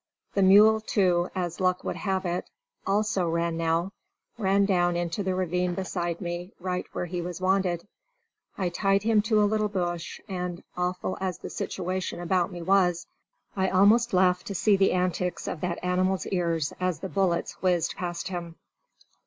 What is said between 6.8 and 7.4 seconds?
where he was